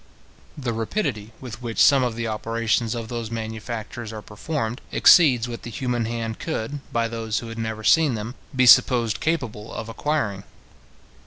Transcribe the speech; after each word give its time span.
The 0.57 0.73
rapidity 0.73 1.31
with 1.39 1.61
which 1.61 1.77
some 1.79 2.01
of 2.01 2.15
the 2.15 2.25
operations 2.25 2.95
of 2.95 3.07
those 3.07 3.29
manufactures 3.29 4.11
are 4.11 4.23
performed, 4.23 4.81
exceeds 4.91 5.47
what 5.47 5.61
the 5.61 5.69
human 5.69 6.05
hand 6.05 6.39
could, 6.39 6.79
by 6.91 7.07
those 7.07 7.37
who 7.37 7.49
had 7.49 7.59
never 7.59 7.83
seen 7.83 8.15
them, 8.15 8.33
be 8.55 8.65
supposed 8.65 9.19
capable 9.19 9.71
of 9.71 9.89
acquiring. 9.89 10.43